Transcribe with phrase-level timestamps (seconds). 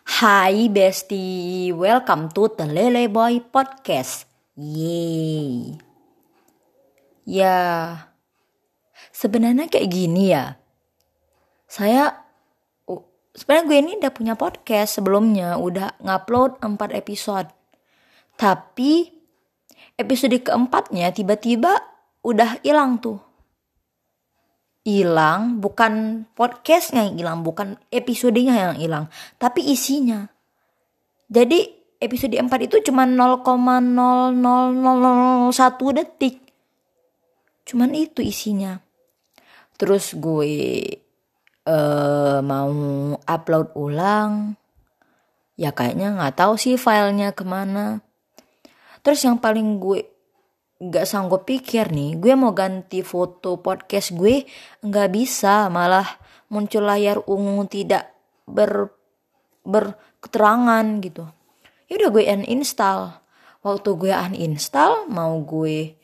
[0.00, 4.24] Hai Besti, welcome to the Lele Boy Podcast.
[4.56, 5.76] Yeay.
[7.28, 7.58] Ya,
[9.12, 10.56] sebenarnya kayak gini ya.
[11.68, 12.16] Saya,
[13.36, 17.52] sebenarnya gue ini udah punya podcast sebelumnya, udah ngupload 4 episode.
[18.40, 19.04] Tapi
[20.00, 21.76] episode keempatnya tiba-tiba
[22.24, 23.20] udah hilang tuh.
[24.80, 29.04] Hilang bukan podcastnya yang hilang, bukan episodenya yang hilang,
[29.36, 30.32] tapi isinya.
[31.30, 31.62] Jadi
[32.02, 36.42] episode 4 itu cuma 0,00001 detik.
[37.68, 38.80] Cuman itu isinya.
[39.78, 40.50] Terus gue
[41.70, 42.74] uh, mau
[43.14, 44.58] upload ulang.
[45.54, 48.02] Ya kayaknya nggak tahu sih filenya ke mana.
[49.06, 50.09] Terus yang paling gue
[50.80, 54.48] nggak sanggup pikir nih, gue mau ganti foto podcast gue
[54.80, 56.08] nggak bisa, malah
[56.48, 58.16] muncul layar ungu tidak
[58.48, 58.88] ber
[59.60, 61.28] berketerangan gitu.
[61.92, 63.00] Ya udah gue uninstall.
[63.60, 66.00] Waktu gue uninstall, mau gue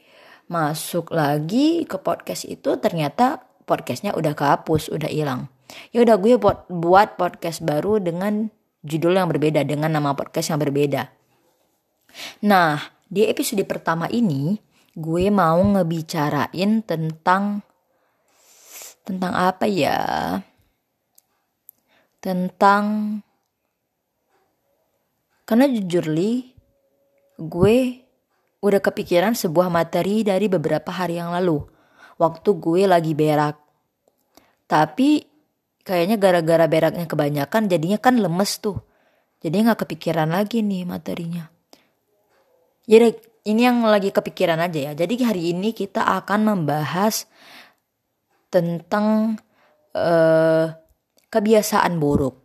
[0.46, 5.48] masuk lagi ke podcast itu ternyata podcastnya udah kehapus, udah hilang.
[5.90, 8.52] Ya udah gue buat buat podcast baru dengan
[8.84, 11.10] judul yang berbeda, dengan nama podcast yang berbeda.
[12.44, 14.65] Nah, di episode pertama ini
[14.96, 17.60] gue mau ngebicarain tentang
[19.04, 20.00] tentang apa ya?
[22.18, 22.84] Tentang
[25.46, 26.48] karena jujur li
[27.36, 27.76] gue
[28.64, 31.60] udah kepikiran sebuah materi dari beberapa hari yang lalu
[32.16, 33.60] waktu gue lagi berak.
[34.66, 35.22] Tapi
[35.86, 38.80] kayaknya gara-gara beraknya kebanyakan jadinya kan lemes tuh.
[39.44, 41.46] Jadi nggak kepikiran lagi nih materinya.
[42.88, 44.92] Jadi ini yang lagi kepikiran aja ya.
[44.98, 47.30] Jadi hari ini kita akan membahas
[48.50, 49.38] tentang
[49.94, 50.74] uh,
[51.30, 52.42] kebiasaan buruk.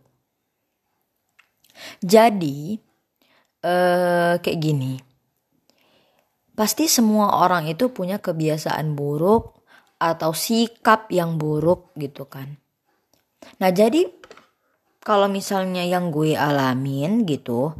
[1.98, 2.78] Jadi
[3.66, 4.94] uh, kayak gini.
[6.54, 9.66] Pasti semua orang itu punya kebiasaan buruk
[9.98, 12.60] atau sikap yang buruk gitu kan.
[13.58, 14.06] Nah jadi
[15.02, 17.74] kalau misalnya yang gue alamin gitu,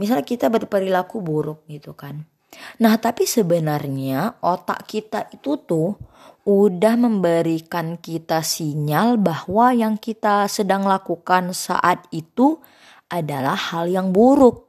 [0.00, 2.24] misalnya kita berperilaku buruk gitu kan
[2.80, 5.96] Nah, tapi sebenarnya otak kita itu tuh
[6.46, 12.62] udah memberikan kita sinyal bahwa yang kita sedang lakukan saat itu
[13.10, 14.62] adalah hal yang buruk.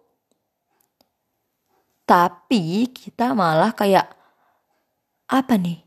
[2.08, 4.10] Tapi kita malah kayak
[5.28, 5.84] apa nih?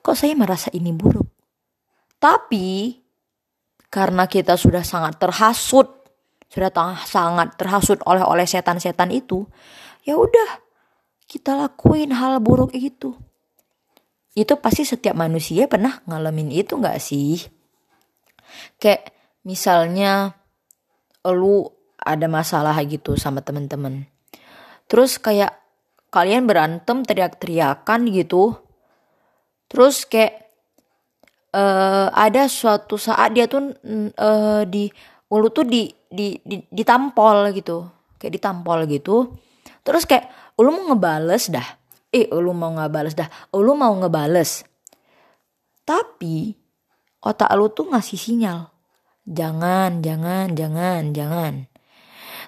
[0.00, 1.26] Kok saya merasa ini buruk?
[2.16, 2.94] Tapi
[3.90, 6.08] karena kita sudah sangat terhasut,
[6.46, 6.70] sudah
[7.04, 9.44] sangat terhasut oleh oleh setan-setan itu,
[10.06, 10.65] ya udah
[11.26, 13.14] kita lakuin hal buruk itu.
[14.36, 17.42] Itu pasti setiap manusia pernah ngalamin itu gak sih?
[18.78, 19.10] Kayak
[19.42, 20.38] misalnya
[21.26, 21.66] lu
[21.98, 24.06] ada masalah gitu sama temen-temen.
[24.86, 25.58] Terus kayak
[26.14, 28.54] kalian berantem teriak-teriakan gitu.
[29.66, 30.46] Terus kayak
[31.50, 33.74] uh, ada suatu saat dia tuh
[34.14, 34.86] uh, di
[35.26, 37.82] ulu tuh di, di, di ditampol gitu.
[38.20, 39.34] Kayak ditampol gitu.
[39.82, 41.68] Terus kayak lu mau ngebales dah.
[42.12, 43.28] Eh lu mau ngebales dah.
[43.52, 44.64] Lu mau ngebales.
[45.86, 46.56] Tapi
[47.22, 48.72] otak lu tuh ngasih sinyal.
[49.26, 51.54] Jangan jangan jangan jangan.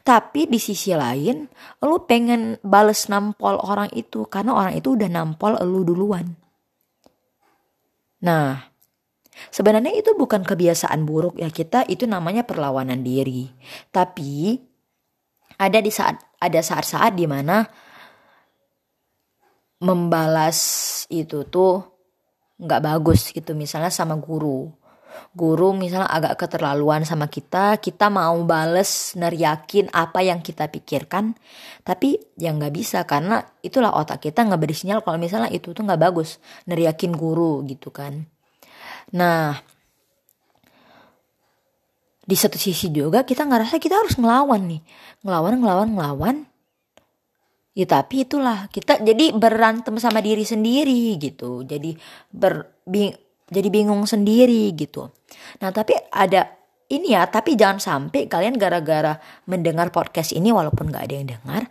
[0.06, 1.44] Tapi di sisi lain
[1.84, 6.32] lu pengen bales nampol orang itu karena orang itu udah nampol lu duluan.
[8.24, 8.56] Nah
[9.52, 13.52] sebenarnya itu bukan kebiasaan buruk ya kita itu namanya perlawanan diri.
[13.92, 14.56] Tapi
[15.58, 17.66] ada di saat ada saat-saat di mana
[19.78, 20.58] membalas
[21.06, 21.86] itu tuh
[22.58, 24.70] nggak bagus gitu misalnya sama guru.
[25.34, 31.34] Guru misalnya agak keterlaluan sama kita kita mau bales neriakin apa yang kita pikirkan
[31.82, 35.82] tapi ya nggak bisa karena itulah otak kita nggak beri sinyal kalau misalnya itu tuh
[35.82, 38.26] nggak bagus neriakin guru gitu kan.
[39.14, 39.58] Nah
[42.28, 44.82] di satu sisi juga kita ngerasa kita harus ngelawan nih.
[45.24, 46.36] Ngelawan ngelawan ngelawan
[47.78, 51.62] Ya tapi itulah kita jadi berantem sama diri sendiri gitu.
[51.62, 51.94] Jadi
[52.34, 53.14] ber bing,
[53.46, 55.14] jadi bingung sendiri gitu.
[55.62, 56.58] Nah, tapi ada
[56.90, 61.62] ini ya, tapi jangan sampai kalian gara-gara mendengar podcast ini walaupun gak ada yang dengar,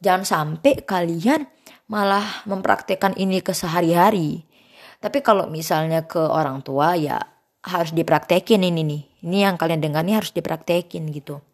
[0.00, 1.44] jangan sampai kalian
[1.90, 4.46] malah mempraktekkan ini ke sehari-hari.
[5.02, 7.20] Tapi kalau misalnya ke orang tua ya
[7.66, 9.02] harus dipraktekin ini nih.
[9.26, 11.44] Ini yang kalian dengar ini harus dipraktekin gitu.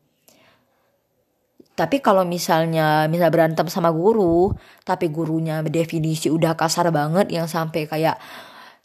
[1.77, 4.49] Tapi kalau misalnya misal berantem sama guru,
[4.81, 8.17] tapi gurunya definisi udah kasar banget yang sampai kayak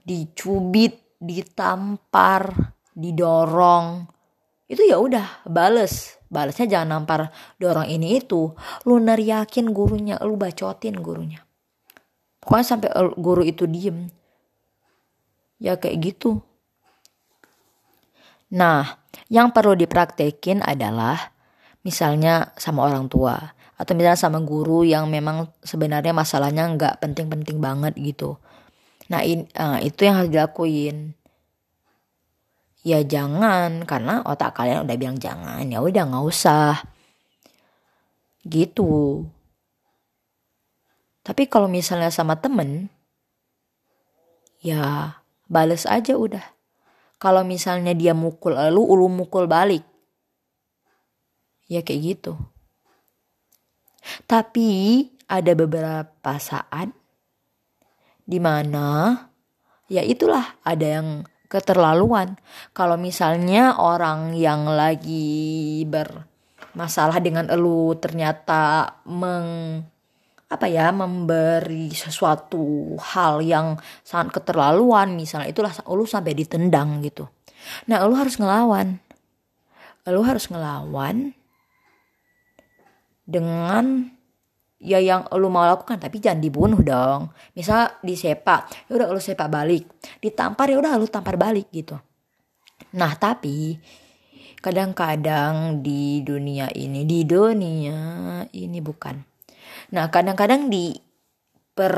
[0.04, 4.12] dicubit, ditampar, didorong,
[4.72, 7.28] itu ya udah bales, balasnya jangan nampar
[7.60, 8.56] dorong ini itu.
[8.88, 11.44] Lu neriakin gurunya lu bacotin gurunya.
[12.40, 12.90] Pokoknya sampai
[13.20, 14.08] guru itu diem.
[15.60, 16.40] Ya kayak gitu.
[18.56, 21.36] Nah yang perlu dipraktekin adalah
[21.82, 27.98] misalnya sama orang tua atau misalnya sama guru yang memang sebenarnya masalahnya nggak penting-penting banget
[27.98, 28.38] gitu.
[29.10, 31.18] Nah in, uh, itu yang harus dilakuin.
[32.86, 36.78] Ya jangan karena otak kalian udah bilang jangan ya udah nggak usah.
[38.46, 39.26] Gitu.
[41.26, 42.94] Tapi kalau misalnya sama temen
[44.62, 45.18] ya
[45.50, 46.46] bales aja udah.
[47.18, 49.91] Kalau misalnya dia mukul lu ulu mukul balik
[51.72, 52.36] ya kayak gitu.
[54.28, 56.92] Tapi ada beberapa saat
[58.28, 59.16] di mana
[59.88, 62.36] ya itulah ada yang keterlaluan.
[62.76, 69.80] Kalau misalnya orang yang lagi bermasalah dengan elu ternyata meng
[70.52, 77.32] apa ya memberi sesuatu hal yang sangat keterlaluan misalnya itulah elu sampai ditendang gitu.
[77.88, 79.00] Nah elu harus ngelawan.
[80.04, 81.32] Elu harus ngelawan
[83.26, 84.10] dengan
[84.82, 87.30] ya yang lu mau lakukan tapi jangan dibunuh dong.
[87.54, 89.86] Misal disepak ya udah lu sepak balik.
[90.20, 91.96] Ditampar ya udah lu tampar balik gitu.
[92.98, 93.78] Nah tapi
[94.62, 98.00] kadang-kadang di dunia ini di dunia
[98.52, 99.22] ini bukan.
[99.94, 100.98] Nah kadang-kadang di
[101.78, 101.96] per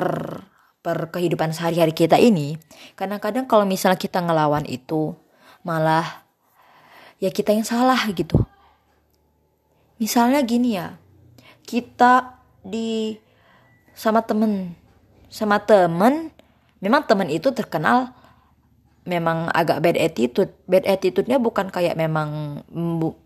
[0.84, 2.60] per kehidupan sehari-hari kita ini
[3.00, 5.16] kadang-kadang kalau misalnya kita ngelawan itu
[5.64, 6.28] malah
[7.24, 8.36] ya kita yang salah gitu.
[9.96, 11.00] Misalnya gini ya
[11.66, 13.18] kita di
[13.94, 14.76] sama temen.
[15.34, 16.30] Sama temen
[16.84, 18.14] memang temen itu terkenal
[19.04, 20.52] memang agak bad attitude.
[20.68, 22.62] Bad attitude-nya bukan kayak memang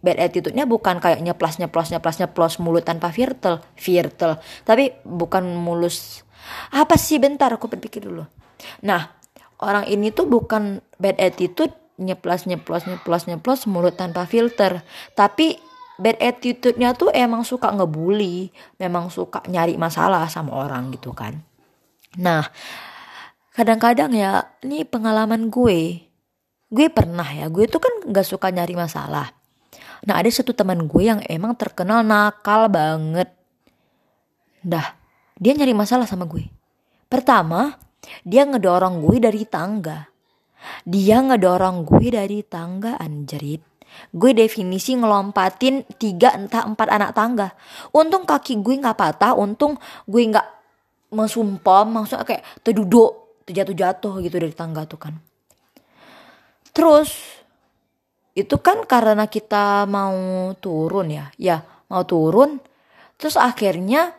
[0.01, 6.25] bad attitude-nya bukan kayak nyeplas nyeplos nyeplas nyeplos mulut tanpa virtel virtel tapi bukan mulus
[6.74, 7.22] apa sih?
[7.22, 8.25] Bentar aku berpikir dulu.
[8.86, 9.13] Nah
[9.62, 14.81] orang ini tuh bukan bad attitude nyeplas nyeplos nyeplos nyeplos mulut tanpa filter.
[15.13, 15.67] Tapi
[15.97, 21.41] bad attitude-nya tuh emang suka ngebully, memang suka nyari masalah sama orang gitu kan.
[22.17, 22.45] Nah,
[23.53, 26.05] kadang-kadang ya, ini pengalaman gue.
[26.69, 29.33] Gue pernah ya, gue tuh kan gak suka nyari masalah.
[30.05, 33.33] Nah, ada satu teman gue yang emang terkenal nakal banget.
[34.61, 34.94] Dah,
[35.38, 36.45] dia nyari masalah sama gue.
[37.09, 37.73] Pertama,
[38.21, 40.05] dia ngedorong gue dari tangga.
[40.85, 43.76] Dia ngedorong gue dari tangga anjrit
[44.13, 47.47] gue definisi ngelompatin tiga entah empat anak tangga.
[47.91, 49.75] Untung kaki gue nggak patah untung
[50.07, 50.47] gue nggak
[51.13, 55.15] mesumpam maksudnya kayak terduduk terjatuh-jatuh gitu dari tangga tuh kan.
[56.75, 57.09] Terus
[58.38, 61.31] itu kan karena kita mau turun ya?
[61.39, 62.59] Ya mau turun.
[63.17, 64.13] Terus akhirnya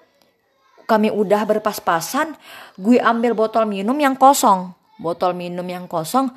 [0.89, 2.33] kami udah berpas-pasan
[2.81, 4.73] gue ambil botol minum yang kosong.
[4.99, 6.33] Botol minum yang kosong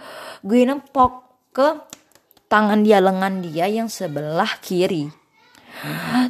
[0.46, 1.68] gue nempok ke
[2.52, 5.08] tangan dia lengan dia yang sebelah kiri.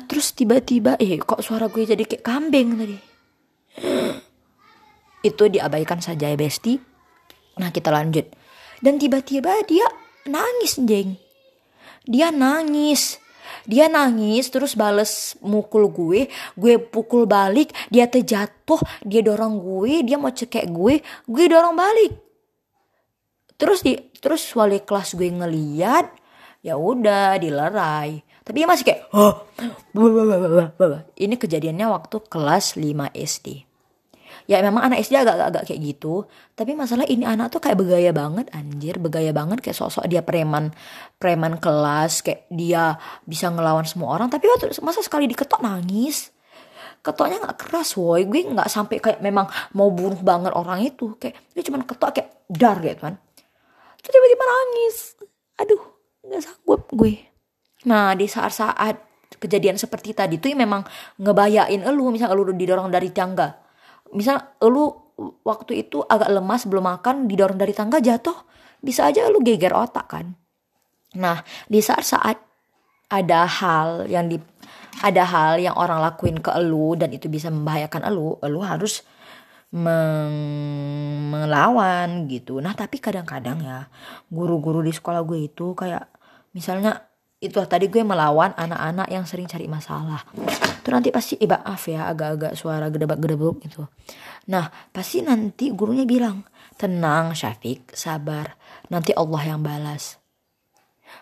[0.05, 2.97] Terus tiba-tiba eh kok suara gue jadi kayak kambing tadi?
[5.25, 6.77] Itu diabaikan saja ya besti.
[7.57, 8.29] Nah kita lanjut.
[8.77, 9.89] Dan tiba-tiba dia
[10.29, 11.17] nangis jeng.
[12.05, 13.17] Dia nangis.
[13.65, 16.29] Dia nangis terus bales mukul gue.
[16.53, 21.01] Gue pukul balik dia terjatuh dia dorong gue dia mau cekek gue.
[21.25, 22.30] Gue dorong balik
[23.61, 26.09] terus di terus wali kelas gue ngeliat
[26.65, 28.25] ya udah dilerai.
[28.41, 29.45] Tapi dia masih kayak oh,
[31.13, 33.69] ini kejadiannya waktu kelas 5 SD
[34.49, 36.25] ya memang anak SD agak-agak kayak gitu.
[36.57, 38.97] Tapi masalah ini anak tuh kayak begaya banget anjir.
[38.97, 40.73] Begaya banget kayak sosok dia preman
[41.21, 44.27] preman kelas kayak dia bisa ngelawan semua orang.
[44.27, 46.33] Tapi waktu masa sekali diketok nangis.
[47.01, 48.25] Ketoknya nggak keras woi.
[48.25, 49.45] Gue nggak sampai kayak memang
[49.77, 51.15] mau bunuh banget orang itu.
[51.15, 53.15] Kayak dia cuma ketok kayak dar gitu kan
[54.09, 54.97] tiba-tiba nangis.
[55.61, 55.83] Aduh
[56.25, 57.21] nggak sanggup gue.
[57.89, 58.95] Nah di saat-saat
[59.41, 60.85] kejadian seperti tadi tuh memang
[61.21, 62.13] ngebayain elu.
[62.13, 63.57] Misal elu didorong dari tangga.
[64.13, 64.89] Misal elu
[65.45, 68.37] waktu itu agak lemas belum makan didorong dari tangga jatuh.
[68.81, 70.33] Bisa aja elu geger otak kan.
[71.17, 72.37] Nah di saat-saat
[73.11, 74.39] ada hal yang di
[75.03, 79.03] ada hal yang orang lakuin ke elu dan itu bisa membahayakan elu elu harus
[81.31, 82.59] melawan gitu.
[82.59, 83.87] Nah tapi kadang-kadang ya
[84.27, 86.11] guru-guru di sekolah gue itu kayak
[86.51, 87.07] misalnya
[87.41, 90.27] itu tadi gue melawan anak-anak yang sering cari masalah.
[90.83, 93.87] Itu nanti pasti eh maaf ya agak-agak suara gedebak-gedebuk gitu.
[94.51, 96.43] Nah pasti nanti gurunya bilang
[96.75, 98.59] tenang Syafiq sabar.
[98.91, 100.19] Nanti Allah yang balas.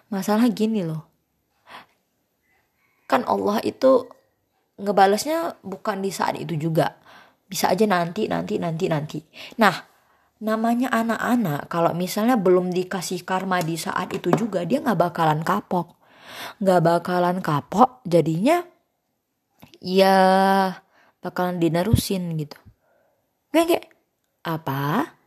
[0.09, 1.05] Masalah gini loh.
[3.05, 4.09] Kan Allah itu
[4.81, 6.97] ngebalesnya bukan di saat itu juga
[7.49, 9.19] bisa aja nanti nanti nanti nanti.
[9.57, 9.73] Nah
[10.39, 15.97] namanya anak-anak kalau misalnya belum dikasih karma di saat itu juga dia nggak bakalan kapok.
[16.61, 18.61] Nggak bakalan kapok jadinya
[19.81, 20.15] ya
[21.25, 22.55] bakalan dinerusin gitu.
[23.49, 23.85] Kayak kayak
[24.45, 25.17] apa?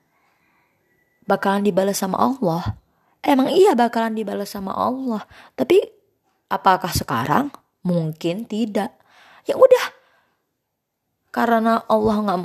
[1.27, 2.79] Bakalan dibalas sama Allah.
[3.19, 5.27] Emang iya bakalan dibalas sama Allah
[5.59, 5.83] tapi
[6.47, 7.51] apakah sekarang?
[7.83, 8.95] Mungkin tidak.
[9.43, 9.85] Ya udah
[11.33, 12.39] karena Allah nggak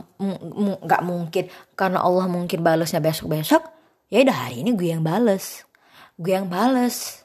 [0.88, 1.52] nggak mungkin.
[1.76, 3.62] Karena Allah mungkin balasnya besok besok
[4.08, 5.68] ya udah hari ini gue yang bales.
[6.16, 7.22] Gue yang bales.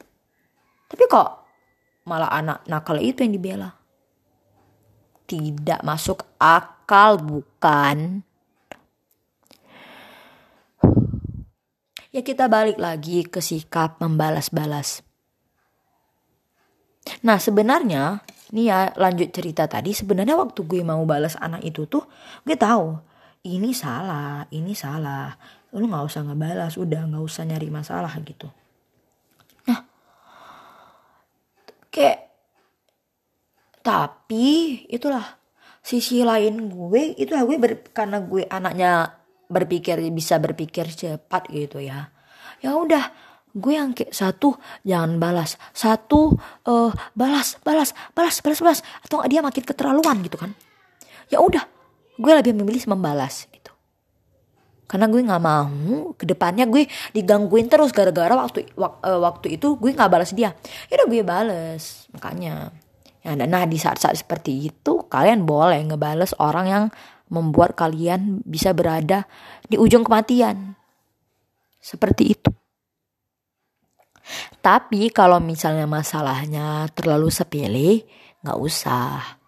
[0.90, 1.31] Tapi kok
[2.04, 3.71] malah anak nakal itu yang dibela?
[5.25, 8.26] Tidak masuk akal bukan?
[12.12, 15.00] Ya kita balik lagi ke sikap membalas-balas
[17.23, 22.04] nah sebenarnya Nih ya lanjut cerita tadi sebenarnya waktu gue mau balas anak itu tuh
[22.44, 23.00] gue tahu
[23.42, 25.35] ini salah, ini salah.
[25.75, 28.47] Lu nggak usah ngebalas, udah nggak usah nyari masalah gitu.
[29.66, 29.82] Nah,
[31.90, 32.30] kayak
[33.82, 35.26] tapi itulah
[35.82, 39.18] sisi lain gue itu gue ber, karena gue anaknya
[39.50, 42.14] berpikir bisa berpikir cepat gitu ya.
[42.62, 43.11] Ya udah,
[43.52, 45.61] gue yang kayak satu jangan balas.
[45.76, 46.32] Satu
[46.66, 48.80] uh, balas balas balas balas balas.
[49.04, 50.56] Atau dia makin keterlaluan gitu kan?
[51.28, 51.64] Ya udah
[52.16, 53.73] gue lebih memilih membalas gitu.
[54.88, 59.76] Karena gue nggak mau ke depannya gue digangguin terus gara-gara waktu wak, uh, waktu itu
[59.76, 60.56] gue nggak balas dia.
[60.88, 62.73] Ya udah gue balas makanya.
[63.23, 66.85] Ya nah di saat-saat seperti itu kalian boleh ngebales orang yang
[67.32, 69.25] membuat kalian bisa berada
[69.68, 70.76] di ujung kematian.
[71.82, 72.62] Seperti itu
[74.62, 78.04] tapi kalau misalnya masalahnya terlalu sepele,
[78.42, 79.40] nggak usah.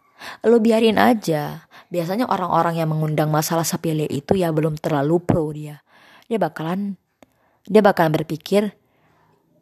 [0.49, 1.69] Lo biarin aja.
[1.93, 5.85] Biasanya orang-orang yang mengundang masalah sepele itu ya belum terlalu pro dia.
[6.27, 6.97] Dia bakalan
[7.65, 8.77] dia bakalan berpikir,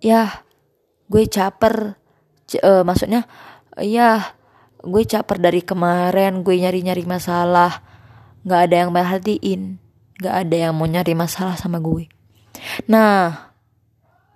[0.02, 0.42] ya
[1.06, 1.94] gue caper,
[2.50, 3.30] C uh, maksudnya
[3.78, 4.34] ya
[4.82, 7.78] gue caper dari kemarin gue nyari-nyari masalah,
[8.42, 9.78] nggak ada yang merhatiin,
[10.18, 12.10] nggak ada yang mau nyari masalah sama gue.
[12.90, 13.51] Nah,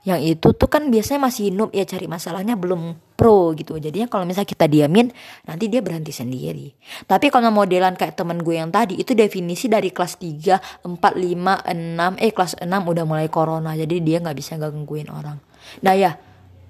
[0.06, 3.75] yang itu tuh kan biasanya masih noob ya cari masalahnya belum pro gitu.
[3.75, 5.10] Jadinya kalau misalnya kita diamin
[5.50, 6.70] nanti dia berhenti sendiri.
[7.10, 12.22] Tapi kalau modelan kayak temen gue yang tadi itu definisi dari kelas 3 4 5
[12.22, 13.75] 6 eh kelas 6 udah mulai corona.
[13.75, 15.42] Jadi dia nggak bisa gangguin orang.
[15.82, 16.14] Nah ya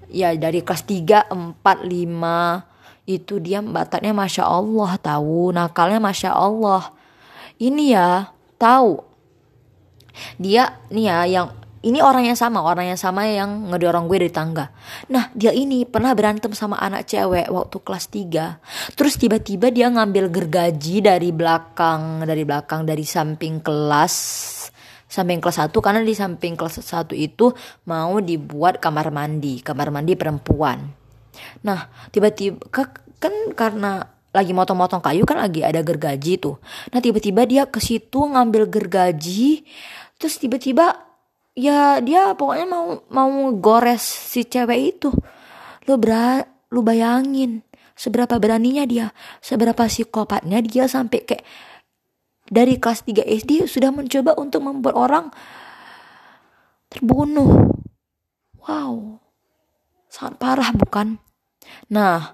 [0.09, 5.53] ya dari kelas 3 4 5 itu dia batatnya masya Allah tahu.
[5.53, 6.89] Nakalnya masya Allah.
[7.61, 8.97] Ini ya tahu.
[10.41, 14.33] Dia nih ya yang ini orang yang sama, orang yang sama yang ngedorong gue dari
[14.33, 14.73] tangga.
[15.13, 18.97] Nah, dia ini pernah berantem sama anak cewek waktu kelas 3.
[18.97, 24.15] Terus tiba-tiba dia ngambil gergaji dari belakang, dari belakang dari samping kelas
[25.07, 27.55] samping kelas 1 karena di samping kelas 1 itu
[27.87, 30.83] mau dibuat kamar mandi, kamar mandi perempuan.
[31.63, 32.59] Nah, tiba-tiba
[33.17, 34.03] kan karena
[34.35, 36.59] lagi motong-motong kayu kan lagi ada gergaji tuh.
[36.91, 39.63] Nah, tiba-tiba dia ke situ ngambil gergaji
[40.17, 41.06] terus tiba-tiba
[41.57, 45.09] ya dia pokoknya mau mau gores si cewek itu.
[45.89, 47.65] Lu ber lu bayangin
[47.97, 49.09] seberapa beraninya dia
[49.41, 51.41] seberapa psikopatnya dia sampai kayak
[52.47, 55.25] dari kelas 3 SD sudah mencoba untuk membuat orang
[56.93, 57.73] terbunuh.
[58.61, 59.17] Wow
[60.17, 61.21] sangat parah bukan?
[61.93, 62.33] Nah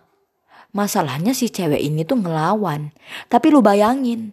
[0.71, 2.95] masalahnya si cewek ini tuh ngelawan.
[3.27, 4.31] Tapi lu bayangin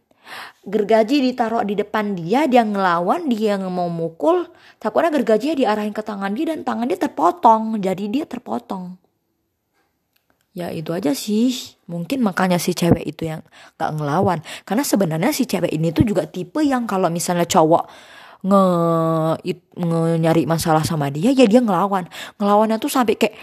[0.64, 4.48] gergaji ditaruh di depan dia dia ngelawan dia mau mukul.
[4.80, 7.78] Takutnya gergajinya diarahin ke tangan dia dan tangan dia terpotong.
[7.78, 8.96] Jadi dia terpotong.
[10.50, 11.78] Ya itu aja sih.
[11.86, 13.46] Mungkin makanya si cewek itu yang
[13.78, 14.42] gak ngelawan.
[14.66, 17.86] Karena sebenarnya si cewek ini tuh juga tipe yang kalau misalnya cowok
[18.40, 18.62] nge,
[19.78, 22.10] nge nyari masalah sama dia ya dia ngelawan.
[22.42, 23.36] Ngelawannya tuh sampai kayak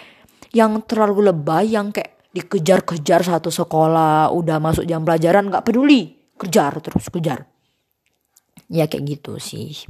[0.51, 6.79] yang terlalu lebay yang kayak dikejar-kejar satu sekolah udah masuk jam pelajaran nggak peduli kejar
[6.79, 7.50] terus kejar.
[8.70, 9.88] Ya kayak gitu sih.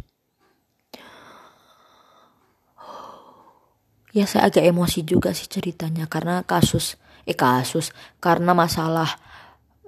[4.16, 7.92] Ya saya agak emosi juga sih ceritanya karena kasus eh kasus.
[8.24, 9.20] Karena masalah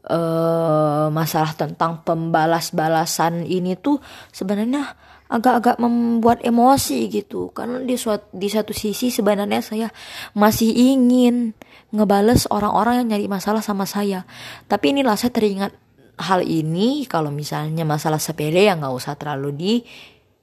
[0.03, 3.97] eh masalah tentang pembalas-balasan ini tuh
[4.35, 4.95] sebenarnya
[5.29, 7.53] agak-agak membuat emosi gitu.
[7.53, 9.87] Karena di suatu di satu sisi sebenarnya saya
[10.33, 11.53] masih ingin
[11.93, 14.25] ngebales orang-orang yang nyari masalah sama saya.
[14.65, 15.71] Tapi inilah saya teringat
[16.19, 19.73] hal ini kalau misalnya masalah sepele ya nggak usah terlalu di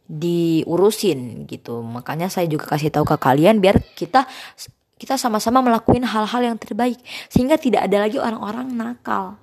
[0.06, 4.24] diurusin gitu makanya saya juga kasih tahu ke kalian biar kita
[4.96, 6.96] kita sama-sama melakukan hal-hal yang terbaik
[7.28, 9.36] sehingga tidak ada lagi orang-orang nakal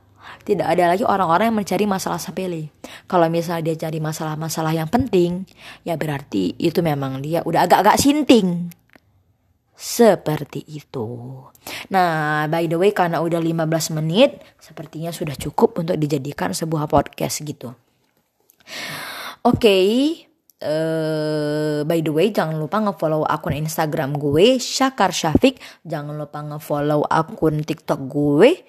[0.48, 2.72] tidak ada lagi orang-orang yang mencari masalah sepele.
[3.12, 5.44] Kalau misalnya dia cari masalah-masalah yang penting,
[5.84, 8.72] ya berarti itu memang dia udah agak-agak sinting.
[9.84, 11.44] Seperti itu.
[11.92, 17.44] Nah, by the way karena udah 15 menit, sepertinya sudah cukup untuk dijadikan sebuah podcast
[17.44, 17.76] gitu.
[19.44, 19.88] Oke, okay,
[20.64, 26.40] uh, eh, by the way jangan lupa ngefollow akun Instagram gue Syakar Syafiq, jangan lupa
[26.40, 28.64] ngefollow akun TikTok gue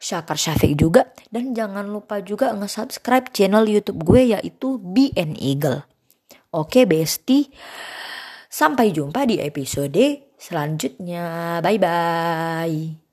[0.00, 5.84] Syakar Syafiq juga dan jangan lupa juga nge-subscribe channel YouTube gue yaitu BN Eagle.
[6.56, 7.52] Oke, Besti.
[8.48, 11.58] Sampai jumpa di episode selanjutnya.
[11.64, 13.07] Bye bye.